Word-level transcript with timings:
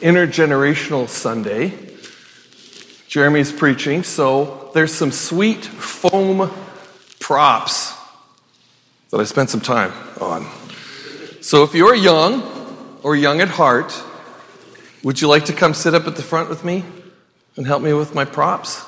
intergenerational 0.00 1.08
Sunday. 1.08 1.72
Jeremy's 3.08 3.52
preaching, 3.52 4.02
so 4.02 4.70
there's 4.74 4.92
some 4.92 5.12
sweet 5.12 5.64
foam 5.64 6.50
props 7.20 7.94
that 9.10 9.18
I 9.18 9.24
spent 9.24 9.50
some 9.50 9.60
time 9.60 9.92
on. 10.20 10.46
So 11.40 11.62
if 11.62 11.74
you're 11.74 11.94
young 11.94 12.42
or 13.02 13.16
young 13.16 13.40
at 13.40 13.48
heart, 13.48 14.02
would 15.02 15.20
you 15.20 15.28
like 15.28 15.44
to 15.46 15.52
come 15.52 15.74
sit 15.74 15.94
up 15.94 16.06
at 16.06 16.16
the 16.16 16.22
front 16.22 16.48
with 16.48 16.64
me 16.64 16.84
and 17.56 17.66
help 17.66 17.82
me 17.82 17.92
with 17.92 18.14
my 18.14 18.24
props? 18.24 18.84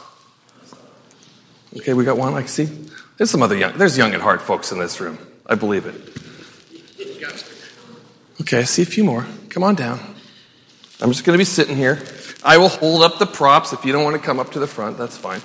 Okay, 1.77 1.95
we 1.95 2.05
got 2.05 2.19
one. 2.19 2.35
I 2.35 2.45
see. 2.47 2.65
There's 3.17 3.31
some 3.31 3.43
other 3.43 3.57
young. 3.57 3.79
There's 3.79 3.97
young 3.97 4.15
at 4.15 4.21
heart 4.21 4.43
folks 4.43 4.73
in 4.73 4.79
this 4.79 5.01
room. 5.01 5.19
I 5.47 5.55
believe 5.55 5.87
it. 5.87 5.95
Okay, 8.41 8.59
I 8.59 8.65
see 8.65 8.83
a 8.83 8.87
few 8.87 9.05
more. 9.05 9.27
Come 9.51 9.63
on 9.63 9.75
down. 9.75 10.01
I'm 11.01 11.13
just 11.13 11.25
going 11.25 11.35
to 11.35 11.41
be 11.41 11.45
sitting 11.45 11.77
here. 11.77 12.03
I 12.43 12.59
will 12.59 12.69
hold 12.69 13.03
up 13.03 13.19
the 13.19 13.27
props. 13.27 13.73
If 13.73 13.85
you 13.85 13.93
don't 13.93 14.03
want 14.03 14.17
to 14.17 14.23
come 14.23 14.41
up 14.41 14.53
to 14.53 14.59
the 14.59 14.67
front, 14.67 14.99
that's 14.99 15.17
fine. 15.17 15.41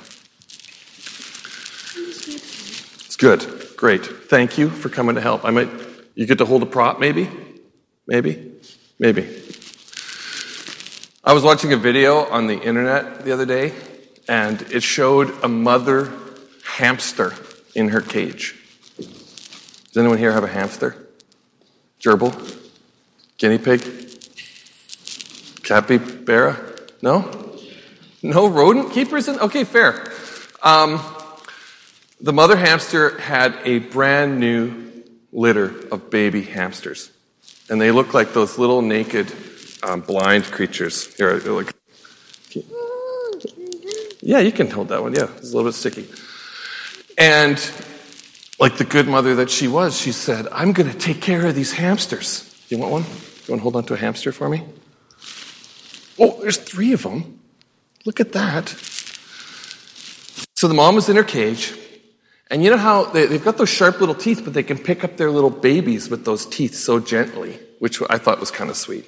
It's 3.05 3.15
good. 3.15 3.75
Great. 3.77 4.03
Thank 4.03 4.57
you 4.57 4.69
for 4.69 4.89
coming 4.89 5.15
to 5.15 5.21
help. 5.21 5.45
I 5.45 5.51
might, 5.51 5.69
you 6.15 6.25
get 6.25 6.39
to 6.39 6.45
hold 6.45 6.63
a 6.63 6.65
prop, 6.65 6.99
maybe? 6.99 7.29
Maybe? 8.07 8.53
Maybe. 8.97 9.41
I 11.23 11.33
was 11.33 11.43
watching 11.43 11.71
a 11.71 11.77
video 11.77 12.25
on 12.25 12.47
the 12.47 12.59
internet 12.59 13.23
the 13.23 13.31
other 13.31 13.45
day, 13.45 13.73
and 14.27 14.61
it 14.63 14.81
showed 14.81 15.31
a 15.43 15.47
mother 15.47 16.11
hamster 16.65 17.33
in 17.75 17.89
her 17.89 18.01
cage. 18.01 18.55
Does 18.97 19.97
anyone 19.97 20.17
here 20.17 20.31
have 20.31 20.43
a 20.43 20.47
hamster? 20.47 20.95
Gerbil? 21.99 22.33
Guinea 23.37 23.59
pig? 23.59 23.81
Capybara? 25.63 26.57
No? 27.01 27.57
No 28.21 28.47
rodent 28.47 28.93
keepers? 28.93 29.27
In? 29.27 29.39
Okay, 29.39 29.63
fair. 29.63 30.11
Um, 30.61 31.01
the 32.21 32.31
mother 32.31 32.55
hamster 32.55 33.19
had 33.19 33.57
a 33.65 33.79
brand 33.79 34.39
new 34.39 35.03
litter 35.31 35.73
of 35.89 36.09
baby 36.09 36.41
hamsters. 36.41 37.11
And 37.69 37.81
they 37.81 37.91
look 37.91 38.13
like 38.13 38.33
those 38.33 38.57
little 38.57 38.81
naked 38.81 39.31
um, 39.83 40.01
blind 40.01 40.45
creatures. 40.45 41.13
Here, 41.15 41.37
like, 41.39 41.73
yeah, 44.21 44.39
you 44.39 44.51
can 44.51 44.69
hold 44.69 44.89
that 44.89 45.01
one. 45.01 45.13
Yeah, 45.13 45.27
it's 45.37 45.51
a 45.51 45.57
little 45.57 45.69
bit 45.69 45.75
sticky. 45.75 46.07
And 47.17 47.57
like 48.59 48.77
the 48.77 48.85
good 48.85 49.07
mother 49.07 49.35
that 49.35 49.49
she 49.49 49.67
was, 49.67 49.97
she 49.97 50.11
said, 50.11 50.47
I'm 50.51 50.71
going 50.71 50.89
to 50.89 50.97
take 50.97 51.21
care 51.21 51.45
of 51.45 51.55
these 51.55 51.73
hamsters. 51.73 52.49
You 52.69 52.77
want 52.77 52.91
one? 52.91 53.03
You 53.03 53.53
want 53.53 53.59
to 53.59 53.63
hold 53.63 53.75
on 53.75 53.83
to 53.85 53.93
a 53.95 53.97
hamster 53.97 54.31
for 54.31 54.47
me? 54.47 54.63
Oh, 56.19 56.39
there's 56.41 56.57
three 56.57 56.93
of 56.93 57.03
them. 57.03 57.39
Look 58.05 58.19
at 58.19 58.33
that. 58.33 58.69
So 60.55 60.67
the 60.67 60.73
mom 60.73 60.95
was 60.95 61.09
in 61.09 61.15
her 61.15 61.23
cage, 61.23 61.73
and 62.49 62.63
you 62.63 62.69
know 62.69 62.77
how 62.77 63.05
they, 63.05 63.27
have 63.27 63.43
got 63.43 63.57
those 63.57 63.69
sharp 63.69 63.99
little 63.99 64.15
teeth, 64.15 64.41
but 64.43 64.53
they 64.53 64.63
can 64.63 64.77
pick 64.77 65.03
up 65.03 65.17
their 65.17 65.31
little 65.31 65.49
babies 65.49 66.09
with 66.09 66.25
those 66.25 66.45
teeth 66.45 66.75
so 66.75 66.99
gently, 66.99 67.59
which 67.79 68.01
I 68.09 68.17
thought 68.17 68.39
was 68.39 68.51
kind 68.51 68.69
of 68.69 68.77
sweet. 68.77 69.05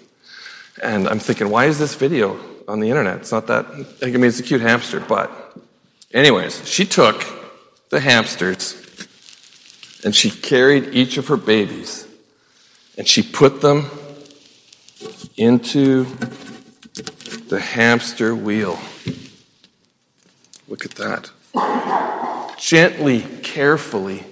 And 0.82 1.08
I'm 1.08 1.20
thinking, 1.20 1.50
why 1.50 1.66
is 1.66 1.80
this 1.80 1.96
video 1.96 2.40
on 2.68 2.80
the 2.80 2.90
internet? 2.90 3.18
It's 3.18 3.32
not 3.32 3.48
that, 3.48 3.66
I 4.02 4.08
mean, 4.08 4.24
it's 4.26 4.40
a 4.40 4.44
cute 4.44 4.62
hamster, 4.62 5.00
but 5.00 5.56
anyways, 6.14 6.68
she 6.68 6.86
took 6.86 7.24
the 7.90 8.00
hamsters 8.00 8.82
and 10.04 10.16
she 10.16 10.30
carried 10.30 10.94
each 10.94 11.18
of 11.18 11.28
her 11.28 11.38
babies 11.38 12.08
and 12.98 13.08
she 13.08 13.22
put 13.24 13.62
them 13.62 13.90
into 15.38 16.06
the 17.56 17.62
hamster 17.62 18.36
wheel. 18.36 18.78
Look 20.68 20.84
at 20.84 20.92
that. 20.96 21.32
Gently, 22.58 23.22
carefully 23.44 24.26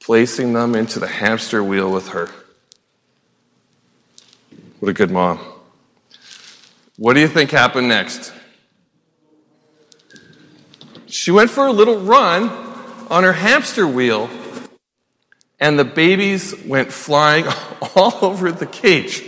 placing 0.00 0.52
them 0.52 0.74
into 0.74 0.98
the 0.98 1.06
hamster 1.06 1.62
wheel 1.62 1.88
with 1.88 2.08
her. 2.08 2.28
What 4.80 4.88
a 4.88 4.92
good 4.92 5.12
mom. 5.12 5.38
What 6.96 7.12
do 7.12 7.20
you 7.20 7.28
think 7.28 7.52
happened 7.52 7.86
next? 7.86 8.32
She 11.06 11.30
went 11.30 11.50
for 11.50 11.68
a 11.68 11.72
little 11.72 12.00
run 12.00 12.48
on 13.08 13.22
her 13.22 13.34
hamster 13.34 13.86
wheel, 13.86 14.28
and 15.60 15.78
the 15.78 15.84
babies 15.84 16.56
went 16.64 16.92
flying 16.92 17.44
all 17.94 18.18
over 18.20 18.50
the 18.50 18.66
cage 18.66 19.22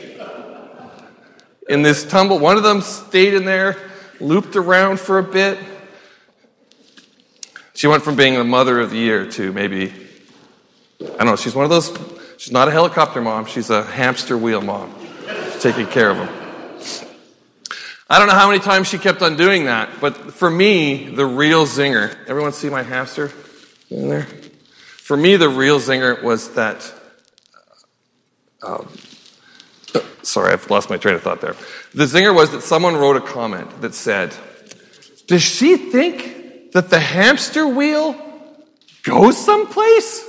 in 1.68 1.82
this 1.82 2.04
tumble. 2.04 2.38
One 2.38 2.56
of 2.56 2.62
them 2.62 2.80
stayed 2.80 3.34
in 3.34 3.44
there, 3.44 3.76
looped 4.20 4.56
around 4.56 4.98
for 5.00 5.18
a 5.18 5.22
bit. 5.22 5.58
She 7.74 7.86
went 7.86 8.02
from 8.02 8.16
being 8.16 8.34
the 8.34 8.44
mother 8.44 8.80
of 8.80 8.90
the 8.90 8.96
year 8.96 9.30
to 9.32 9.52
maybe, 9.52 9.92
I 11.00 11.04
don't 11.04 11.26
know, 11.26 11.36
she's 11.36 11.54
one 11.54 11.64
of 11.64 11.70
those, 11.70 11.96
she's 12.38 12.52
not 12.52 12.66
a 12.66 12.72
helicopter 12.72 13.20
mom, 13.20 13.46
she's 13.46 13.70
a 13.70 13.84
hamster 13.84 14.36
wheel 14.36 14.60
mom. 14.60 14.92
Taking 15.60 15.86
care 15.86 16.10
of 16.10 16.16
them. 16.16 16.28
I 18.10 18.18
don't 18.18 18.26
know 18.28 18.34
how 18.34 18.48
many 18.48 18.60
times 18.60 18.88
she 18.88 18.96
kept 18.96 19.22
on 19.22 19.36
doing 19.36 19.66
that, 19.66 20.00
but 20.00 20.32
for 20.32 20.50
me, 20.50 21.10
the 21.10 21.26
real 21.26 21.66
zinger, 21.66 22.16
everyone 22.26 22.52
see 22.52 22.70
my 22.70 22.82
hamster 22.82 23.30
in 23.90 24.08
there? 24.08 24.26
For 24.96 25.16
me, 25.16 25.36
the 25.36 25.48
real 25.48 25.78
zinger 25.78 26.22
was 26.22 26.52
that 26.54 26.92
um, 28.62 28.88
Sorry, 30.22 30.52
I've 30.52 30.70
lost 30.70 30.90
my 30.90 30.96
train 30.96 31.14
of 31.14 31.22
thought 31.22 31.40
there. 31.40 31.56
The 31.94 32.04
zinger 32.04 32.34
was 32.34 32.50
that 32.52 32.62
someone 32.62 32.96
wrote 32.96 33.16
a 33.16 33.20
comment 33.20 33.80
that 33.80 33.94
said, 33.94 34.34
Does 35.26 35.42
she 35.42 35.76
think 35.76 36.72
that 36.72 36.90
the 36.90 37.00
hamster 37.00 37.66
wheel 37.66 38.16
goes 39.02 39.36
someplace? 39.36 40.26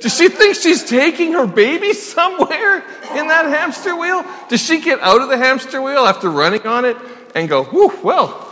Does 0.00 0.16
she 0.16 0.28
think 0.28 0.56
she's 0.56 0.84
taking 0.84 1.32
her 1.32 1.46
baby 1.46 1.92
somewhere 1.92 2.76
in 3.16 3.28
that 3.28 3.46
hamster 3.46 3.96
wheel? 3.96 4.24
Does 4.48 4.62
she 4.62 4.80
get 4.80 5.00
out 5.00 5.20
of 5.20 5.28
the 5.28 5.36
hamster 5.36 5.82
wheel 5.82 6.06
after 6.06 6.30
running 6.30 6.66
on 6.66 6.84
it 6.84 6.96
and 7.34 7.48
go, 7.48 7.64
Whew, 7.64 7.92
well, 8.02 8.46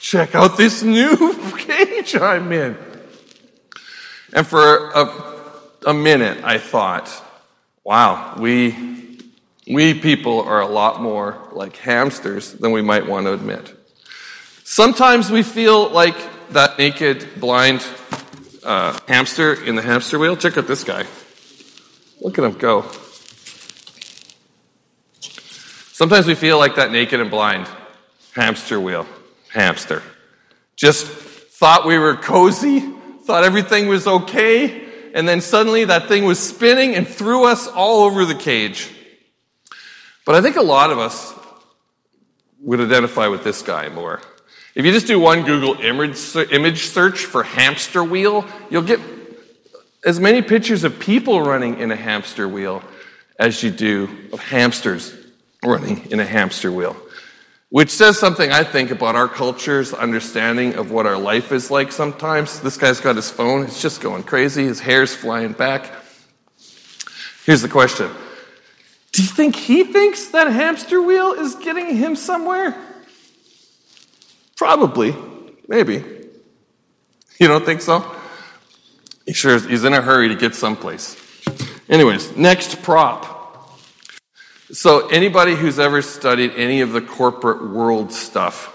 check 0.00 0.34
out 0.34 0.56
this 0.56 0.82
new 0.82 1.34
cage 1.58 2.16
I'm 2.16 2.50
in? 2.52 2.76
And 4.32 4.46
for 4.46 4.90
a, 4.90 5.50
a 5.86 5.94
minute, 5.94 6.44
I 6.44 6.58
thought, 6.58 7.10
wow, 7.84 8.34
we 8.38 8.97
we 9.68 9.92
people 9.92 10.40
are 10.42 10.60
a 10.60 10.66
lot 10.66 11.02
more 11.02 11.38
like 11.52 11.76
hamsters 11.76 12.52
than 12.52 12.72
we 12.72 12.80
might 12.80 13.06
want 13.06 13.26
to 13.26 13.34
admit. 13.34 13.74
Sometimes 14.64 15.30
we 15.30 15.42
feel 15.42 15.90
like 15.90 16.16
that 16.50 16.78
naked, 16.78 17.26
blind 17.38 17.86
uh, 18.64 18.98
hamster 19.06 19.52
in 19.62 19.76
the 19.76 19.82
hamster 19.82 20.18
wheel. 20.18 20.36
Check 20.36 20.56
out 20.56 20.66
this 20.66 20.84
guy. 20.84 21.04
Look 22.20 22.38
at 22.38 22.44
him 22.44 22.52
go. 22.52 22.86
Sometimes 25.92 26.26
we 26.26 26.34
feel 26.34 26.58
like 26.58 26.76
that 26.76 26.90
naked 26.90 27.20
and 27.20 27.30
blind 27.30 27.68
hamster 28.32 28.80
wheel, 28.80 29.06
hamster. 29.52 30.02
Just 30.76 31.06
thought 31.06 31.84
we 31.86 31.98
were 31.98 32.14
cozy, 32.14 32.80
thought 33.24 33.44
everything 33.44 33.88
was 33.88 34.06
okay, 34.06 34.86
and 35.12 35.28
then 35.28 35.40
suddenly 35.40 35.84
that 35.86 36.06
thing 36.06 36.24
was 36.24 36.38
spinning 36.38 36.94
and 36.94 37.06
threw 37.06 37.44
us 37.44 37.66
all 37.66 38.04
over 38.04 38.24
the 38.24 38.34
cage. 38.34 38.88
But 40.28 40.34
I 40.34 40.42
think 40.42 40.56
a 40.56 40.62
lot 40.62 40.90
of 40.90 40.98
us 40.98 41.32
would 42.60 42.82
identify 42.82 43.28
with 43.28 43.44
this 43.44 43.62
guy 43.62 43.88
more. 43.88 44.20
If 44.74 44.84
you 44.84 44.92
just 44.92 45.06
do 45.06 45.18
one 45.18 45.42
Google 45.42 45.80
image, 45.80 46.36
image 46.52 46.88
search 46.88 47.24
for 47.24 47.42
hamster 47.42 48.04
wheel, 48.04 48.44
you'll 48.68 48.82
get 48.82 49.00
as 50.04 50.20
many 50.20 50.42
pictures 50.42 50.84
of 50.84 50.98
people 50.98 51.40
running 51.40 51.78
in 51.78 51.90
a 51.90 51.96
hamster 51.96 52.46
wheel 52.46 52.82
as 53.38 53.62
you 53.62 53.70
do 53.70 54.28
of 54.30 54.40
hamsters 54.40 55.14
running 55.64 56.10
in 56.10 56.20
a 56.20 56.26
hamster 56.26 56.70
wheel. 56.70 56.94
Which 57.70 57.88
says 57.88 58.18
something, 58.18 58.52
I 58.52 58.64
think, 58.64 58.90
about 58.90 59.16
our 59.16 59.28
culture's 59.28 59.94
understanding 59.94 60.74
of 60.74 60.90
what 60.90 61.06
our 61.06 61.16
life 61.16 61.52
is 61.52 61.70
like 61.70 61.90
sometimes. 61.90 62.60
This 62.60 62.76
guy's 62.76 63.00
got 63.00 63.16
his 63.16 63.30
phone, 63.30 63.62
it's 63.62 63.80
just 63.80 64.02
going 64.02 64.24
crazy, 64.24 64.64
his 64.64 64.78
hair's 64.78 65.14
flying 65.14 65.52
back. 65.54 65.90
Here's 67.46 67.62
the 67.62 67.68
question 67.70 68.10
do 69.18 69.24
you 69.24 69.30
think 69.30 69.56
he 69.56 69.82
thinks 69.82 70.28
that 70.28 70.46
hamster 70.46 71.02
wheel 71.02 71.32
is 71.32 71.56
getting 71.56 71.96
him 71.96 72.14
somewhere? 72.14 72.72
Probably. 74.56 75.12
Maybe. 75.66 76.04
You 77.40 77.48
don't 77.48 77.66
think 77.66 77.80
so? 77.80 78.08
He 79.26 79.32
sure 79.32 79.56
is, 79.56 79.64
he's 79.64 79.82
in 79.82 79.92
a 79.92 80.00
hurry 80.00 80.28
to 80.28 80.36
get 80.36 80.54
someplace. 80.54 81.16
Anyways, 81.88 82.36
next 82.36 82.80
prop. 82.82 83.76
So 84.70 85.08
anybody 85.08 85.56
who's 85.56 85.80
ever 85.80 86.00
studied 86.00 86.52
any 86.54 86.80
of 86.80 86.92
the 86.92 87.00
corporate 87.00 87.72
world 87.72 88.12
stuff 88.12 88.72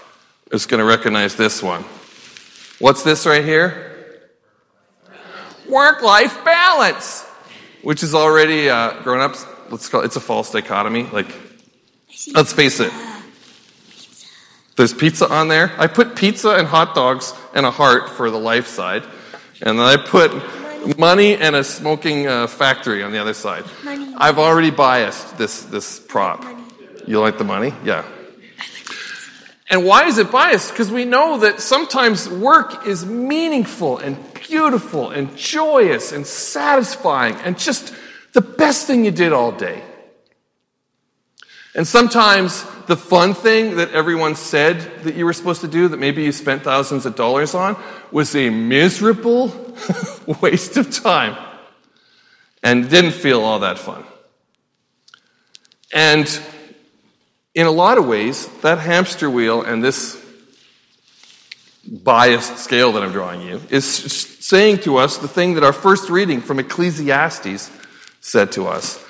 is 0.52 0.66
going 0.66 0.80
to 0.80 0.84
recognize 0.84 1.36
this 1.36 1.62
one. 1.62 1.86
What's 2.80 3.02
this 3.02 3.24
right 3.24 3.42
here? 3.46 4.28
Work 5.70 6.02
life 6.02 6.44
balance, 6.44 7.22
which 7.80 8.02
is 8.02 8.14
already 8.14 8.68
uh, 8.68 9.00
grown 9.02 9.22
ups 9.22 9.46
let's 9.70 9.88
call 9.88 10.02
it, 10.02 10.06
it's 10.06 10.16
a 10.16 10.20
false 10.20 10.50
dichotomy. 10.50 11.04
Like 11.04 11.28
Let's 12.32 12.52
face 12.52 12.80
it. 12.80 12.92
There's 14.76 14.94
pizza 14.94 15.28
on 15.28 15.48
there. 15.48 15.72
I 15.78 15.86
put 15.86 16.16
pizza 16.16 16.50
and 16.50 16.66
hot 16.66 16.94
dogs 16.94 17.32
and 17.54 17.66
a 17.66 17.70
heart 17.70 18.08
for 18.10 18.30
the 18.30 18.38
life 18.38 18.66
side. 18.66 19.04
And 19.60 19.78
then 19.78 19.86
I 19.86 19.96
put 19.96 20.98
money 20.98 21.36
and 21.36 21.54
a 21.54 21.62
smoking 21.62 22.26
uh, 22.26 22.46
factory 22.46 23.02
on 23.02 23.12
the 23.12 23.18
other 23.18 23.34
side. 23.34 23.64
I've 24.16 24.38
already 24.38 24.70
biased 24.70 25.38
this, 25.38 25.62
this 25.64 26.00
prop. 26.00 26.44
You 27.06 27.20
like 27.20 27.38
the 27.38 27.44
money? 27.44 27.72
Yeah. 27.84 28.04
And 29.68 29.84
why 29.84 30.06
is 30.06 30.18
it 30.18 30.30
biased? 30.30 30.70
Because 30.70 30.90
we 30.90 31.04
know 31.04 31.38
that 31.38 31.60
sometimes 31.60 32.28
work 32.28 32.86
is 32.86 33.04
meaningful 33.04 33.98
and 33.98 34.18
beautiful 34.34 35.10
and 35.10 35.36
joyous 35.36 36.12
and 36.12 36.26
satisfying 36.26 37.34
and 37.36 37.58
just 37.58 37.94
the 38.34 38.42
best 38.42 38.86
thing 38.86 39.04
you 39.04 39.10
did 39.10 39.32
all 39.32 39.52
day. 39.52 39.82
And 41.74 41.86
sometimes 41.86 42.64
the 42.86 42.96
fun 42.96 43.34
thing 43.34 43.76
that 43.76 43.92
everyone 43.92 44.36
said 44.36 45.04
that 45.04 45.14
you 45.14 45.24
were 45.24 45.32
supposed 45.32 45.62
to 45.62 45.68
do, 45.68 45.88
that 45.88 45.96
maybe 45.96 46.22
you 46.22 46.32
spent 46.32 46.62
thousands 46.62 47.06
of 47.06 47.16
dollars 47.16 47.54
on, 47.54 47.76
was 48.12 48.36
a 48.36 48.50
miserable 48.50 49.76
waste 50.42 50.76
of 50.76 50.90
time 50.90 51.36
and 52.62 52.88
didn't 52.90 53.12
feel 53.12 53.40
all 53.40 53.60
that 53.60 53.78
fun. 53.78 54.04
And 55.92 56.28
in 57.54 57.66
a 57.66 57.70
lot 57.70 57.98
of 57.98 58.06
ways, 58.06 58.46
that 58.62 58.78
hamster 58.78 59.30
wheel 59.30 59.62
and 59.62 59.82
this 59.82 60.20
biased 61.86 62.58
scale 62.58 62.92
that 62.92 63.02
I'm 63.02 63.12
drawing 63.12 63.42
you 63.42 63.60
is 63.70 63.84
saying 63.84 64.78
to 64.78 64.96
us 64.96 65.18
the 65.18 65.28
thing 65.28 65.54
that 65.54 65.62
our 65.62 65.72
first 65.72 66.08
reading 66.08 66.40
from 66.40 66.58
Ecclesiastes 66.58 67.70
said 68.24 68.50
to 68.52 68.66
us. 68.66 69.04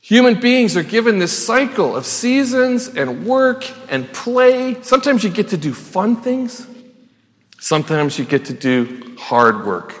Human 0.00 0.40
beings 0.40 0.76
are 0.76 0.82
given 0.82 1.20
this 1.20 1.46
cycle 1.46 1.94
of 1.94 2.04
seasons 2.04 2.88
and 2.88 3.24
work 3.24 3.64
and 3.88 4.12
play. 4.12 4.82
Sometimes 4.82 5.22
you 5.22 5.30
get 5.30 5.48
to 5.48 5.56
do 5.56 5.72
fun 5.72 6.16
things. 6.16 6.66
Sometimes 7.60 8.18
you 8.18 8.24
get 8.24 8.46
to 8.46 8.52
do 8.52 9.16
hard 9.18 9.64
work. 9.64 9.94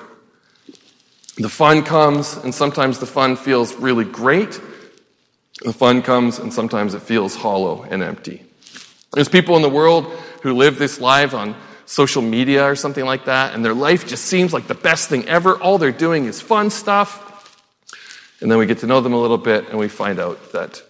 The 1.36 1.48
fun 1.48 1.84
comes, 1.84 2.36
and 2.36 2.52
sometimes 2.52 2.98
the 2.98 3.06
fun 3.06 3.36
feels 3.36 3.74
really 3.76 4.04
great. 4.04 4.60
The 5.64 5.72
fun 5.72 6.02
comes, 6.02 6.40
and 6.40 6.52
sometimes 6.52 6.94
it 6.94 7.02
feels 7.02 7.36
hollow 7.36 7.86
and 7.88 8.02
empty. 8.02 8.44
There's 9.12 9.28
people 9.28 9.54
in 9.54 9.62
the 9.62 9.70
world 9.70 10.06
who 10.42 10.54
live 10.54 10.76
this 10.76 11.00
life 11.00 11.34
on 11.34 11.54
social 11.86 12.20
media 12.20 12.64
or 12.64 12.74
something 12.74 13.04
like 13.04 13.26
that, 13.26 13.54
and 13.54 13.64
their 13.64 13.74
life 13.74 14.08
just 14.08 14.24
seems 14.24 14.52
like 14.52 14.66
the 14.66 14.74
best 14.74 15.08
thing 15.08 15.24
ever. 15.28 15.56
All 15.56 15.78
they're 15.78 15.92
doing 15.92 16.24
is 16.26 16.40
fun 16.40 16.70
stuff. 16.70 17.30
And 18.40 18.50
then 18.50 18.58
we 18.58 18.66
get 18.66 18.78
to 18.78 18.86
know 18.86 19.00
them 19.00 19.12
a 19.12 19.20
little 19.20 19.38
bit, 19.38 19.68
and 19.68 19.78
we 19.78 19.88
find 19.88 20.18
out 20.18 20.52
that 20.52 20.82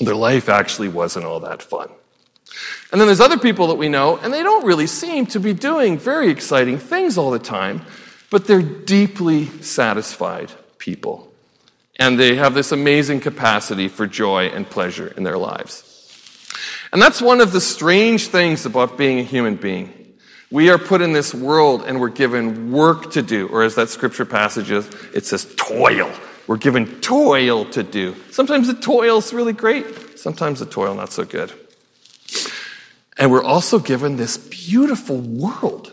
their 0.00 0.14
life 0.14 0.48
actually 0.48 0.88
wasn't 0.88 1.24
all 1.24 1.40
that 1.40 1.62
fun. 1.62 1.88
And 2.92 3.00
then 3.00 3.08
there's 3.08 3.20
other 3.20 3.38
people 3.38 3.68
that 3.68 3.76
we 3.76 3.88
know, 3.88 4.16
and 4.16 4.32
they 4.32 4.42
don't 4.42 4.64
really 4.64 4.86
seem 4.86 5.26
to 5.26 5.40
be 5.40 5.52
doing 5.52 5.98
very 5.98 6.30
exciting 6.30 6.78
things 6.78 7.18
all 7.18 7.30
the 7.30 7.38
time, 7.38 7.82
but 8.30 8.46
they're 8.46 8.62
deeply 8.62 9.46
satisfied 9.62 10.52
people. 10.78 11.32
And 11.98 12.18
they 12.18 12.36
have 12.36 12.54
this 12.54 12.72
amazing 12.72 13.20
capacity 13.20 13.88
for 13.88 14.06
joy 14.06 14.46
and 14.46 14.68
pleasure 14.68 15.08
in 15.16 15.22
their 15.22 15.38
lives. 15.38 15.90
And 16.92 17.00
that's 17.00 17.20
one 17.20 17.40
of 17.40 17.52
the 17.52 17.60
strange 17.60 18.28
things 18.28 18.66
about 18.66 18.96
being 18.96 19.18
a 19.18 19.22
human 19.22 19.56
being. 19.56 19.92
We 20.50 20.70
are 20.70 20.78
put 20.78 21.00
in 21.00 21.12
this 21.12 21.34
world 21.34 21.82
and 21.84 22.00
we're 22.00 22.08
given 22.08 22.70
work 22.70 23.12
to 23.12 23.22
do, 23.22 23.48
or 23.48 23.62
as 23.62 23.74
that 23.74 23.88
scripture 23.88 24.24
passage 24.24 24.70
is, 24.70 24.88
it 25.12 25.26
says 25.26 25.52
toil. 25.56 26.12
We're 26.46 26.58
given 26.58 27.00
toil 27.00 27.64
to 27.66 27.82
do. 27.82 28.16
Sometimes 28.30 28.66
the 28.66 28.74
toil's 28.74 29.32
really 29.32 29.52
great, 29.52 30.18
sometimes 30.18 30.60
the 30.60 30.66
toil 30.66 30.94
not 30.94 31.12
so 31.12 31.24
good. 31.24 31.52
And 33.16 33.30
we're 33.30 33.44
also 33.44 33.78
given 33.78 34.16
this 34.16 34.36
beautiful 34.36 35.18
world. 35.18 35.92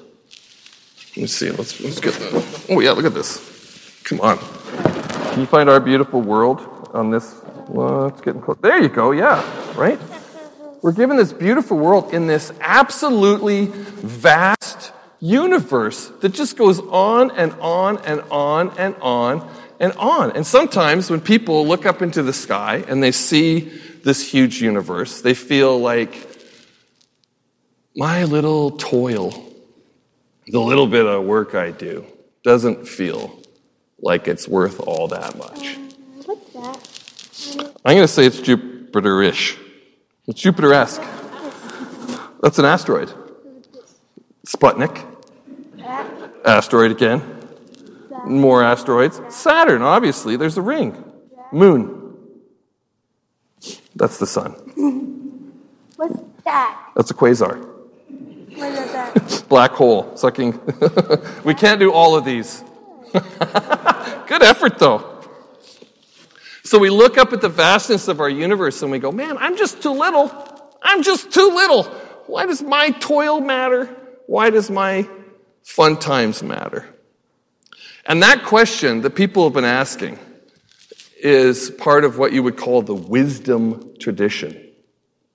Let 1.12 1.18
me 1.18 1.28
see, 1.28 1.52
let's, 1.52 1.80
let's 1.80 2.00
get 2.00 2.14
that. 2.14 2.66
Oh, 2.70 2.80
yeah, 2.80 2.92
look 2.92 3.06
at 3.06 3.14
this. 3.14 4.02
Come 4.04 4.22
on. 4.22 4.38
Can 4.38 5.40
you 5.40 5.46
find 5.46 5.70
our 5.70 5.80
beautiful 5.80 6.22
world 6.22 6.90
on 6.94 7.12
this? 7.12 7.36
Well, 7.68 8.08
it's 8.08 8.22
getting 8.22 8.42
close. 8.42 8.58
There 8.62 8.82
you 8.82 8.90
go, 8.90 9.12
yeah, 9.12 9.42
right? 9.76 10.00
We're 10.82 10.94
given 10.94 11.16
this 11.16 11.32
beautiful 11.32 11.78
world 11.78 12.14
in 12.14 12.28
this 12.28 12.52
absolutely 12.60 13.68
vast 13.68 14.92
universe 15.20 16.08
that 16.22 16.30
just 16.30 16.58
goes 16.58 16.80
on 16.80 17.30
and 17.32 17.54
on 17.62 18.00
and 18.00 18.22
on 18.32 18.76
and 18.80 18.96
on 18.96 19.48
and 19.82 19.92
on. 19.94 20.32
And 20.32 20.46
sometimes 20.46 21.10
when 21.10 21.20
people 21.20 21.68
look 21.68 21.86
up 21.86 22.02
into 22.02 22.22
the 22.22 22.32
sky 22.32 22.86
and 22.88 23.04
they 23.04 23.12
see 23.12 23.62
this 24.04 24.32
huge 24.32 24.62
universe, 24.62 25.22
they 25.22 25.34
feel 25.34 25.78
like 25.80 26.30
my 27.96 28.24
little 28.24 28.72
toil, 28.72 29.32
the 30.48 30.62
little 30.62 30.88
bit 30.88 31.06
of 31.06 31.26
work 31.26 31.56
I 31.56 31.72
do, 31.72 32.06
doesn't 32.44 32.88
feel 32.88 33.42
like 34.00 34.28
it's 34.28 34.48
worth 34.48 34.80
all 34.80 35.08
that 35.10 35.36
much. 35.38 35.76
Um, 35.76 35.90
what's 36.26 36.54
that? 36.54 37.74
I'm 37.84 37.96
going 37.96 38.08
to 38.08 38.08
say 38.08 38.26
it's 38.26 38.40
Jupiter 38.40 39.24
ish. 39.24 39.58
It's 40.28 40.40
Jupiter 40.40 40.74
esque. 40.74 41.02
That's 42.42 42.60
an 42.60 42.66
asteroid. 42.66 43.12
Sputnik. 44.46 45.08
Asteroid 46.46 46.92
again. 46.92 47.41
More 48.26 48.64
asteroids. 48.64 49.22
Saturn, 49.30 49.82
obviously. 49.82 50.36
There's 50.36 50.56
the 50.56 50.62
ring. 50.62 51.04
Moon. 51.52 52.18
That's 53.96 54.18
the 54.18 54.28
sun. 54.28 54.52
What's 55.96 56.20
that? 56.46 56.92
That's 56.96 57.12
a 57.12 57.14
quasar. 57.14 57.68
What 58.56 58.72
is 58.72 58.92
that? 58.92 59.46
Black 59.50 59.72
hole 59.72 60.16
sucking. 60.16 60.60
we 61.44 61.54
can't 61.54 61.80
do 61.80 61.92
all 61.92 62.16
of 62.16 62.26
these. 62.26 62.64
Good 63.12 64.44
effort, 64.44 64.80
though. 64.80 65.24
So 66.64 66.80
we 66.80 66.90
look 66.90 67.18
up 67.18 67.34
at 67.34 67.42
the 67.42 67.50
vastness 67.50 68.08
of 68.08 68.22
our 68.22 68.30
universe 68.30 68.82
and 68.82 68.92
we 68.92 69.00
go, 69.00 69.12
man, 69.12 69.38
I'm 69.38 69.58
just 69.58 69.82
too 69.82 69.92
little. 69.92 70.32
I'm 70.82 71.04
just 71.04 71.32
too 71.32 71.50
little. 71.54 71.84
Why 72.28 72.46
does 72.46 72.62
my 72.62 72.92
toil 72.92 73.42
matter? 73.42 73.86
Why 74.28 74.50
does 74.50 74.70
my 74.70 75.08
fun 75.64 75.98
times 75.98 76.42
matter? 76.42 76.88
And 78.06 78.24
that 78.24 78.44
question 78.44 79.02
that 79.02 79.12
people 79.12 79.44
have 79.44 79.54
been 79.54 79.66
asking 79.66 80.18
is 81.18 81.70
part 81.72 82.04
of 82.04 82.18
what 82.18 82.34
you 82.34 82.42
would 82.44 82.58
call 82.58 82.82
the 82.82 82.96
wisdom 82.96 83.94
tradition 84.00 84.70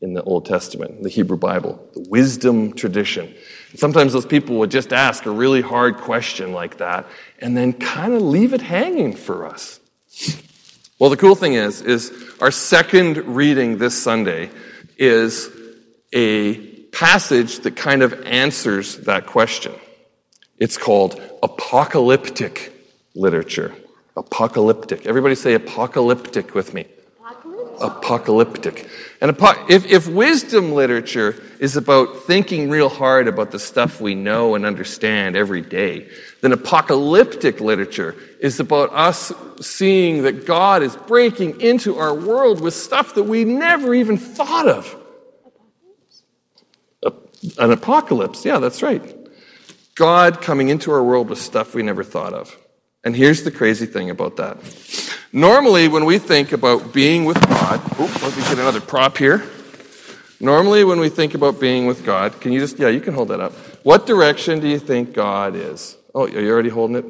in 0.01 0.15
the 0.15 0.23
Old 0.25 0.45
Testament, 0.45 1.03
the 1.03 1.09
Hebrew 1.09 1.37
Bible, 1.37 1.81
the 1.95 2.07
wisdom 2.09 2.73
tradition. 2.73 3.35
Sometimes 3.75 4.13
those 4.13 4.27
people 4.27 4.59
would 4.59 4.71
just 4.71 4.93
ask 4.93 5.27
a 5.27 5.31
really 5.31 5.63
hard 5.63 5.97
question 5.97 6.53
like 6.53 6.79
that 6.79 7.07
and 7.41 7.57
then 7.57 7.73
kind 7.73 8.15
of 8.15 8.23
leave 8.23 8.53
it 8.53 8.61
hanging 8.61 9.15
for 9.15 9.47
us. 9.47 9.81
Well, 10.99 11.11
the 11.11 11.17
cool 11.17 11.35
thing 11.35 11.55
is, 11.55 11.83
is 11.83 12.13
our 12.41 12.51
second 12.51 13.19
reading 13.37 13.79
this 13.79 14.01
Sunday 14.01 14.51
is 14.97 15.51
a 16.13 16.57
passage 16.87 17.61
that 17.61 17.77
kind 17.77 18.03
of 18.03 18.25
answers 18.25 18.97
that 18.99 19.27
question. 19.27 19.75
It's 20.59 20.79
called 20.79 21.21
apocalyptic 21.43 22.73
literature. 23.15 23.75
Apocalyptic. 24.17 25.07
Everybody 25.07 25.35
say 25.35 25.55
apocalyptic 25.55 26.55
with 26.55 26.73
me. 26.73 26.87
Apocalyptic. 27.79 28.89
And 29.21 29.37
if, 29.69 29.85
if 29.87 30.09
wisdom 30.09 30.73
literature 30.73 31.43
is 31.59 31.77
about 31.77 32.23
thinking 32.25 32.71
real 32.71 32.89
hard 32.89 33.29
about 33.29 33.51
the 33.51 33.59
stuff 33.59 34.01
we 34.01 34.15
know 34.15 34.55
and 34.55 34.65
understand 34.65 35.37
every 35.37 35.61
day, 35.61 36.09
then 36.41 36.53
apocalyptic 36.53 37.61
literature 37.61 38.15
is 38.41 38.61
about 38.61 38.93
us 38.93 39.33
seeing 39.61 40.23
that 40.23 40.47
God 40.47 40.83
is 40.83 40.97
breaking 40.97 41.61
into 41.61 41.97
our 41.97 42.15
world 42.15 42.61
with 42.63 42.75
stuff 42.75 43.15
that 43.15 43.25
we 43.25 43.45
never 43.45 43.95
even 43.95 44.17
thought 44.17 44.69
of. 44.69 44.97
An 47.59 47.71
apocalypse, 47.71 48.45
yeah, 48.45 48.59
that's 48.59 48.83
right. 48.83 49.16
God 49.97 50.43
coming 50.43 50.69
into 50.69 50.93
our 50.93 51.03
world 51.03 51.29
with 51.31 51.41
stuff 51.41 51.75
we 51.75 51.83
never 51.83 52.05
thought 52.05 52.35
of. 52.35 52.57
And 53.03 53.17
here's 53.17 53.45
the 53.45 53.51
crazy 53.51 53.87
thing 53.87 54.11
about 54.11 54.37
that. 54.37 54.59
Normally, 55.33 55.89
when 55.89 56.05
we 56.05 56.19
think 56.19 56.53
about 56.53 56.93
being 56.93 57.25
with 57.25 57.41
God, 57.49 57.81
oh, 57.99 58.19
let 58.23 58.37
me 58.37 58.43
get 58.43 58.59
another 58.59 58.81
prop 58.81 59.17
here. 59.17 59.43
Normally, 60.39 60.85
when 60.85 61.01
we 61.01 61.09
think 61.09 61.35
about 61.35 61.59
being 61.59 61.87
with 61.87 62.05
God, 62.05 62.41
can 62.43 62.53
you 62.53 62.61
just, 62.61 62.79
yeah, 62.79 62.89
you 62.89 63.01
can 63.01 63.15
hold 63.15 63.29
that 63.29 63.41
up. 63.41 63.53
What 63.85 64.07
direction 64.07 64.61
do 64.61 64.69
you 64.69 64.79
think 64.79 65.15
God 65.15 65.57
is? 65.57 65.97
Oh, 66.15 66.25
are 66.25 66.29
you 66.29 66.51
already 66.51 66.69
holding 66.69 66.97
it? 66.97 67.05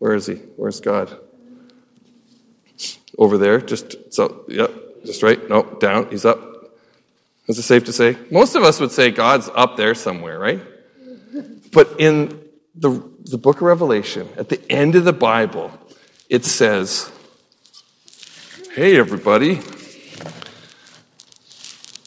Where 0.00 0.14
is 0.14 0.26
he? 0.26 0.34
Where's 0.56 0.80
God? 0.80 1.16
Over 3.18 3.38
there, 3.38 3.60
just, 3.60 4.12
so, 4.12 4.44
yep, 4.48 4.72
just 5.04 5.22
right. 5.22 5.48
No, 5.48 5.62
down, 5.62 6.10
he's 6.10 6.24
up. 6.24 6.40
Is 7.46 7.56
it 7.58 7.62
safe 7.62 7.84
to 7.84 7.92
say? 7.92 8.18
Most 8.32 8.56
of 8.56 8.64
us 8.64 8.80
would 8.80 8.90
say 8.90 9.12
God's 9.12 9.48
up 9.54 9.76
there 9.76 9.94
somewhere, 9.94 10.38
right? 10.38 10.60
But 11.76 11.96
in 11.98 12.40
the, 12.74 13.06
the 13.26 13.36
book 13.36 13.56
of 13.56 13.62
Revelation, 13.64 14.30
at 14.38 14.48
the 14.48 14.58
end 14.72 14.94
of 14.94 15.04
the 15.04 15.12
Bible, 15.12 15.70
it 16.30 16.46
says, 16.46 17.12
Hey, 18.72 18.96
everybody, 18.96 19.60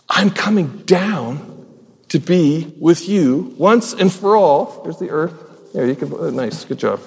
I'm 0.10 0.32
coming 0.32 0.80
down 0.88 1.68
to 2.08 2.18
be 2.18 2.74
with 2.80 3.08
you 3.08 3.54
once 3.60 3.94
and 3.94 4.12
for 4.12 4.36
all. 4.36 4.82
There's 4.82 4.98
the 4.98 5.12
earth. 5.12 5.72
There, 5.72 5.86
you 5.86 5.96
can, 5.96 6.12
uh, 6.16 6.32
nice, 6.32 6.66
good 6.66 6.80
job. 6.80 7.00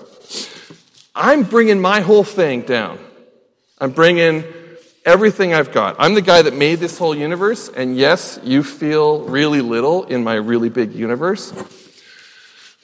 I'm 1.17 1.43
bringing 1.43 1.81
my 1.81 2.01
whole 2.01 2.23
thing 2.23 2.61
down. 2.61 3.01
I'm 3.81 3.91
bringing 3.91 4.45
everything 5.05 5.53
I've 5.53 5.73
got. 5.73 5.97
I'm 5.99 6.15
the 6.15 6.23
guy 6.23 6.43
that 6.43 6.55
made 6.55 6.77
this 6.77 6.97
whole 6.97 7.17
universe, 7.17 7.69
and 7.69 7.97
yes, 7.97 8.39
you 8.45 8.63
feel 8.63 9.23
really 9.23 9.63
little 9.63 10.05
in 10.05 10.23
my 10.23 10.35
really 10.35 10.69
big 10.69 10.93
universe. 10.93 11.53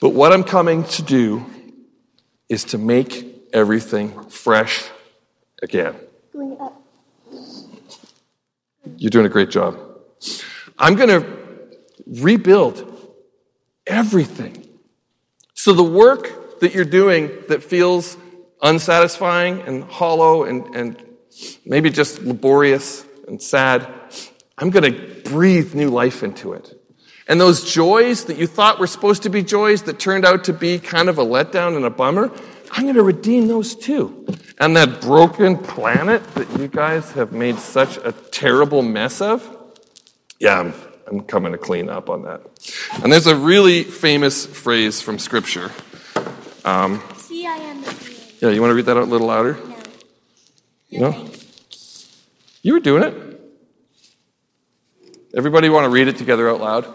But 0.00 0.10
what 0.10 0.32
I'm 0.32 0.44
coming 0.44 0.84
to 0.84 1.02
do 1.02 1.44
is 2.48 2.64
to 2.64 2.78
make 2.78 3.48
everything 3.52 4.28
fresh 4.28 4.84
again. 5.62 5.96
You're 8.96 9.10
doing 9.10 9.26
a 9.26 9.30
great 9.30 9.50
job. 9.50 9.78
I'm 10.78 10.94
going 10.94 11.08
to 11.08 11.26
rebuild 12.06 12.84
everything. 13.86 14.68
So 15.54 15.72
the 15.72 15.82
work 15.82 16.60
that 16.60 16.74
you're 16.74 16.84
doing 16.84 17.30
that 17.48 17.62
feels 17.62 18.16
unsatisfying 18.62 19.62
and 19.62 19.84
hollow 19.84 20.44
and, 20.44 20.74
and 20.74 21.02
maybe 21.66 21.90
just 21.90 22.22
laborious 22.22 23.04
and 23.26 23.42
sad, 23.42 23.88
I'm 24.56 24.70
going 24.70 24.92
to 24.92 25.30
breathe 25.30 25.74
new 25.74 25.90
life 25.90 26.22
into 26.22 26.52
it. 26.52 26.77
And 27.28 27.38
those 27.38 27.70
joys 27.70 28.24
that 28.24 28.38
you 28.38 28.46
thought 28.46 28.80
were 28.80 28.86
supposed 28.86 29.22
to 29.24 29.28
be 29.28 29.42
joys 29.42 29.82
that 29.82 29.98
turned 29.98 30.24
out 30.24 30.44
to 30.44 30.54
be 30.54 30.78
kind 30.78 31.10
of 31.10 31.18
a 31.18 31.24
letdown 31.24 31.76
and 31.76 31.84
a 31.84 31.90
bummer, 31.90 32.32
I'm 32.70 32.84
going 32.84 32.94
to 32.94 33.02
redeem 33.02 33.48
those 33.48 33.74
too. 33.74 34.26
And 34.58 34.76
that 34.76 35.02
broken 35.02 35.58
planet 35.58 36.24
that 36.34 36.58
you 36.58 36.68
guys 36.68 37.12
have 37.12 37.32
made 37.32 37.58
such 37.58 37.98
a 37.98 38.12
terrible 38.12 38.82
mess 38.82 39.20
of, 39.20 39.46
yeah, 40.40 40.58
I'm, 40.58 40.74
I'm 41.06 41.20
coming 41.20 41.52
to 41.52 41.58
clean 41.58 41.90
up 41.90 42.08
on 42.08 42.22
that. 42.22 42.40
And 43.02 43.12
there's 43.12 43.26
a 43.26 43.36
really 43.36 43.84
famous 43.84 44.46
phrase 44.46 45.02
from 45.02 45.18
Scripture. 45.18 45.70
Um, 46.64 47.02
See, 47.16 47.46
I 47.46 47.56
am 47.56 47.84
yeah, 48.40 48.50
you 48.50 48.60
want 48.60 48.70
to 48.70 48.74
read 48.74 48.86
that 48.86 48.96
out 48.96 49.02
a 49.02 49.06
little 49.06 49.26
louder? 49.26 49.58
No. 50.90 51.10
No? 51.10 51.30
You 52.62 52.72
were 52.72 52.80
doing 52.80 53.02
it. 53.02 53.14
Everybody 55.36 55.68
want 55.68 55.84
to 55.84 55.90
read 55.90 56.08
it 56.08 56.16
together 56.16 56.48
out 56.48 56.60
loud? 56.60 56.86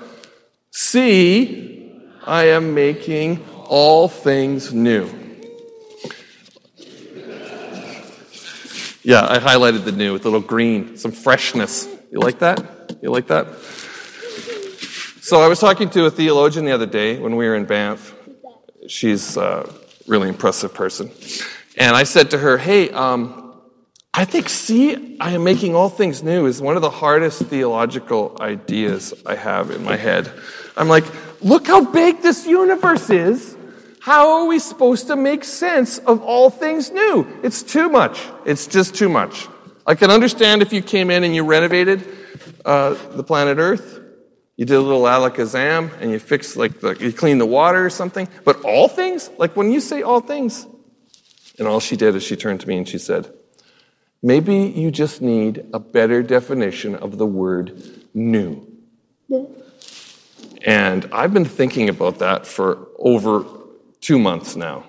See, 0.94 1.92
I 2.24 2.50
am 2.50 2.76
making 2.76 3.44
all 3.66 4.08
things 4.08 4.72
new. 4.72 5.10
Yeah, 9.02 9.26
I 9.28 9.40
highlighted 9.40 9.86
the 9.86 9.92
new 9.92 10.14
with 10.14 10.22
a 10.26 10.30
little 10.30 10.48
green, 10.48 10.96
some 10.98 11.12
freshness. 11.12 11.88
You 12.12 12.20
like 12.20 12.38
that? 12.38 12.96
You 13.02 13.10
like 13.10 13.26
that? 13.30 13.56
So 15.20 15.42
I 15.42 15.48
was 15.48 15.60
talking 15.60 15.90
to 15.90 16.06
a 16.06 16.12
theologian 16.12 16.64
the 16.64 16.74
other 16.74 16.86
day 16.86 17.18
when 17.18 17.38
we 17.38 17.48
were 17.48 17.56
in 17.56 17.66
Banff. 17.66 18.14
She's 18.88 19.36
a 19.36 19.68
really 20.06 20.30
impressive 20.30 20.76
person. 20.76 21.10
And 21.76 21.96
I 21.96 22.04
said 22.04 22.30
to 22.30 22.38
her, 22.38 22.60
hey, 22.60 22.92
um, 22.92 23.43
I 24.16 24.26
think, 24.26 24.48
see, 24.48 25.18
I 25.20 25.32
am 25.32 25.44
making 25.44 25.74
all 25.74 25.90
things 25.90 26.22
new 26.22 26.46
is 26.46 26.62
one 26.62 26.76
of 26.76 26.84
the 26.84 26.90
hardest 26.92 27.42
theological 27.46 28.38
ideas 28.40 29.12
I 29.26 29.34
have 29.34 29.72
in 29.72 29.84
my 29.84 29.96
head. 29.96 30.32
I'm 30.78 30.88
like, 30.88 31.06
look 31.42 31.66
how 31.66 31.84
big 31.84 32.22
this 32.22 32.46
universe 32.46 33.10
is. 33.10 33.58
How 34.02 34.34
are 34.34 34.46
we 34.46 34.60
supposed 34.60 35.08
to 35.08 35.16
make 35.16 35.44
sense 35.44 35.98
of 35.98 36.22
all 36.22 36.52
things 36.52 36.92
new? 36.92 37.26
It's 37.42 37.64
too 37.64 37.90
much. 37.90 38.22
It's 38.46 38.68
just 38.68 38.94
too 38.94 39.10
much. 39.10 39.48
I 39.88 39.96
can 39.96 40.12
understand 40.12 40.62
if 40.62 40.72
you 40.72 40.84
came 40.84 41.10
in 41.10 41.24
and 41.24 41.34
you 41.34 41.44
renovated 41.44 42.08
uh, 42.66 42.96
the 43.16 43.24
planet 43.24 43.58
Earth. 43.58 44.00
You 44.58 44.66
did 44.66 44.76
a 44.76 44.82
little 44.82 45.02
alakazam 45.02 45.92
and 46.00 46.12
you 46.12 46.20
fixed 46.20 46.56
like 46.56 46.82
the, 46.82 46.96
you 47.00 47.12
cleaned 47.12 47.42
the 47.42 47.48
water 47.48 47.84
or 47.84 47.90
something. 47.90 48.28
But 48.44 48.62
all 48.62 48.88
things? 48.88 49.32
Like 49.40 49.56
when 49.56 49.72
you 49.72 49.80
say 49.80 50.04
all 50.04 50.20
things, 50.20 50.68
and 51.58 51.68
all 51.68 51.80
she 51.80 51.96
did 51.96 52.16
is 52.16 52.24
she 52.24 52.36
turned 52.36 52.62
to 52.62 52.68
me 52.68 52.78
and 52.78 52.88
she 52.88 53.00
said, 53.00 53.34
Maybe 54.26 54.56
you 54.56 54.90
just 54.90 55.22
need 55.22 55.66
a 55.74 55.80
better 55.80 56.24
definition 56.24 56.96
of 56.96 57.18
the 57.18 57.26
word 57.26 58.06
new. 58.14 58.66
And 60.62 61.10
I've 61.12 61.34
been 61.34 61.44
thinking 61.44 61.90
about 61.90 62.20
that 62.20 62.48
for 62.48 62.88
over 62.98 63.44
two 64.00 64.18
months 64.18 64.56
now. 64.56 64.86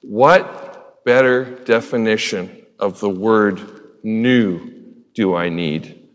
What 0.00 1.04
better 1.04 1.44
definition 1.44 2.66
of 2.80 2.98
the 2.98 3.08
word 3.08 3.60
new 4.02 4.72
do 5.14 5.36
I 5.36 5.48
need 5.48 6.08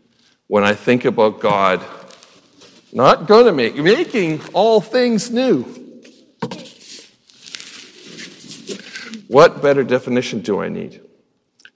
when 0.48 0.64
I 0.64 0.74
think 0.74 1.06
about 1.06 1.40
God 1.40 1.82
not 2.92 3.26
going 3.26 3.46
to 3.46 3.52
make, 3.52 3.74
making 3.76 4.42
all 4.52 4.82
things 4.82 5.30
new? 5.30 5.62
What 9.28 9.62
better 9.62 9.82
definition 9.82 10.40
do 10.40 10.60
I 10.60 10.68
need? 10.68 11.07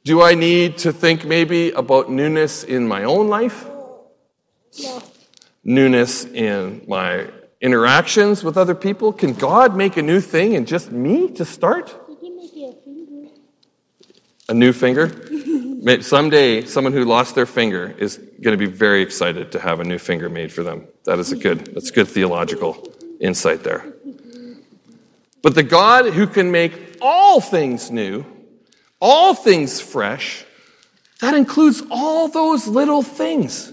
Do 0.04 0.20
I 0.20 0.34
need 0.34 0.78
to 0.78 0.92
think 0.92 1.24
maybe 1.24 1.70
about 1.70 2.10
newness 2.10 2.64
in 2.64 2.88
my 2.88 3.04
own 3.04 3.28
life? 3.28 3.64
No. 4.82 5.02
Newness 5.62 6.24
in 6.24 6.84
my 6.88 7.28
interactions 7.60 8.42
with 8.42 8.58
other 8.58 8.74
people? 8.74 9.12
Can 9.12 9.32
God 9.32 9.76
make 9.76 9.96
a 9.96 10.02
new 10.02 10.20
thing 10.20 10.54
in 10.54 10.66
just 10.66 10.90
me 10.90 11.28
to 11.34 11.44
start? 11.44 11.96
You 12.08 12.16
can 12.16 12.36
make 12.36 12.52
it 12.56 12.76
a 12.76 12.84
finger. 12.84 13.30
A 14.48 14.54
new 14.54 14.72
finger? 14.72 16.02
Someday, 16.02 16.64
someone 16.64 16.92
who 16.92 17.04
lost 17.04 17.36
their 17.36 17.46
finger 17.46 17.94
is 17.96 18.16
going 18.16 18.56
to 18.56 18.66
be 18.66 18.70
very 18.70 19.02
excited 19.02 19.52
to 19.52 19.60
have 19.60 19.78
a 19.78 19.84
new 19.84 19.98
finger 19.98 20.28
made 20.28 20.52
for 20.52 20.64
them. 20.64 20.88
That 21.04 21.20
is 21.20 21.30
a 21.30 21.36
good, 21.36 21.74
that's 21.74 21.92
good 21.92 22.08
theological 22.08 22.92
insight 23.20 23.62
there. 23.62 23.84
But 25.42 25.54
the 25.54 25.62
God 25.62 26.06
who 26.06 26.26
can 26.26 26.50
make 26.50 26.98
all 27.00 27.40
things 27.40 27.90
new, 27.90 28.24
all 29.02 29.34
things 29.34 29.80
fresh, 29.80 30.44
that 31.20 31.34
includes 31.34 31.82
all 31.90 32.28
those 32.28 32.68
little 32.68 33.02
things 33.02 33.72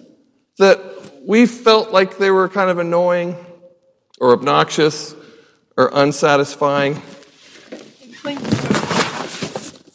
that 0.58 0.80
we 1.26 1.46
felt 1.46 1.92
like 1.92 2.18
they 2.18 2.32
were 2.32 2.50
kind 2.50 2.72
of 2.72 2.80
annoying 2.80 3.38
or 4.20 4.34
obnoxious 4.34 5.14
or 5.78 5.92
unsatisfying 5.94 7.00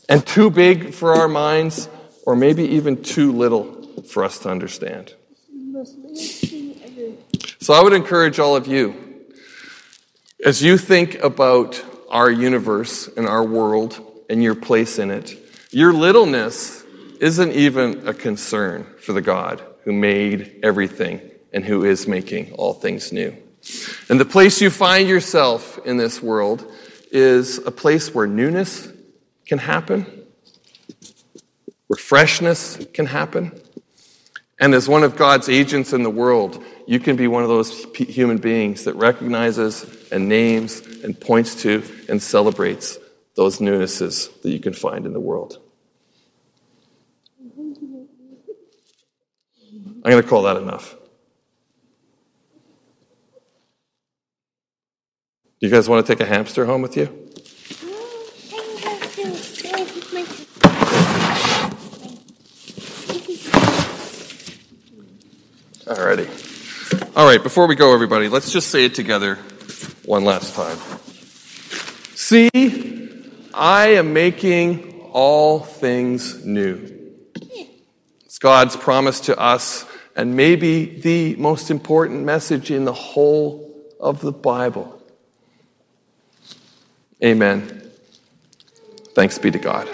and 0.09 0.25
too 0.25 0.51
big 0.51 0.95
for 0.95 1.15
our 1.15 1.27
minds 1.27 1.89
or 2.25 2.37
maybe 2.37 2.63
even 2.63 3.03
too 3.03 3.33
little 3.33 3.83
for 4.05 4.23
us 4.23 4.39
to 4.39 4.49
understand. 4.49 5.15
So 7.61 7.75
I 7.75 7.83
would 7.83 7.93
encourage 7.93 8.39
all 8.39 8.55
of 8.55 8.69
you, 8.69 8.95
as 10.45 10.63
you 10.63 10.79
think 10.79 11.17
about 11.17 11.83
our 12.09 12.31
universe 12.31 13.09
and 13.09 13.27
our 13.27 13.43
world 13.43 14.14
and 14.29 14.43
your 14.43 14.55
place 14.55 14.99
in 14.99 15.11
it, 15.11 15.37
your 15.71 15.93
littleness 15.93 16.85
isn't 17.21 17.53
even 17.53 18.07
a 18.07 18.15
concern 18.15 18.87
for 19.01 19.13
the 19.13 19.23
God 19.23 19.63
who 19.85 19.93
made 19.93 20.61
everything 20.63 21.21
and 21.53 21.65
who 21.65 21.85
is 21.85 22.07
making 22.07 22.53
all 22.53 22.75
things 22.75 23.13
new. 23.13 23.37
And 24.09 24.21
the 24.21 24.25
place 24.25 24.61
you 24.61 24.71
find 24.71 25.09
yourself 25.09 25.79
in 25.87 25.97
this 25.97 26.23
world 26.23 26.71
is 27.11 27.59
a 27.59 27.71
place 27.71 28.15
where 28.15 28.27
newness 28.27 28.89
can 29.47 29.59
happen, 29.59 30.07
where 31.87 31.97
freshness 31.97 32.85
can 32.93 33.07
happen. 33.07 33.59
And 34.61 34.75
as 34.75 34.89
one 34.89 35.03
of 35.03 35.17
God's 35.17 35.49
agents 35.49 35.93
in 35.93 36.03
the 36.03 36.11
world, 36.11 36.63
you 36.87 37.01
can 37.01 37.17
be 37.17 37.29
one 37.29 37.43
of 37.43 37.49
those 37.49 37.85
human 37.95 38.39
beings 38.39 38.85
that 38.85 38.95
recognizes 38.95 39.87
and 40.13 40.29
names 40.29 40.81
and 41.03 41.19
points 41.19 41.63
to 41.63 41.83
and 42.09 42.23
celebrates 42.23 42.99
those 43.35 43.61
newnesses 43.61 44.29
that 44.43 44.51
you 44.51 44.61
can 44.61 44.73
find 44.73 45.07
in 45.07 45.13
the 45.13 45.21
world. 45.21 45.59
I'm 50.05 50.11
going 50.11 50.23
to 50.23 50.29
call 50.29 50.43
that 50.43 50.57
enough. 50.57 50.95
Do 55.61 55.67
you 55.67 55.71
guys 55.71 55.89
want 55.89 56.05
to 56.05 56.13
take 56.13 56.21
a 56.21 56.29
hamster 56.29 56.67
home 56.67 56.83
with 56.83 56.97
you? 56.97 57.07
Alrighty. 65.87 67.17
All 67.17 67.27
right, 67.27 67.43
before 67.43 67.67
we 67.67 67.75
go, 67.75 67.95
everybody, 67.95 68.29
let's 68.29 68.53
just 68.53 68.69
say 68.69 68.85
it 68.85 68.95
together 68.95 69.37
one 70.05 70.25
last 70.25 70.55
time. 70.55 70.77
See, 72.15 72.94
I 73.57 73.91
am 73.91 74.13
making 74.13 75.01
all 75.13 75.61
things 75.61 76.45
new. 76.45 76.91
It's 78.25 78.39
God's 78.41 78.77
promise 78.77 79.21
to 79.21 79.39
us, 79.39 79.87
and 80.17 80.35
maybe 80.35 80.87
the 80.87 81.37
most 81.37 81.71
important 81.71 82.25
message 82.25 82.73
in 82.73 82.85
the 82.85 82.93
whole 82.93 83.73
of 84.01 84.21
the 84.21 84.33
Bible. 84.33 85.01
Amen. 87.23 87.91
Thanks 89.15 89.39
be 89.39 89.53
to 89.53 89.59
God. 89.61 89.89